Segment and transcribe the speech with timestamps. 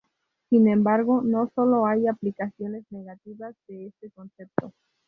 [0.49, 4.73] Sin embargo, no sólo hay aplicaciones negativas de este concepto.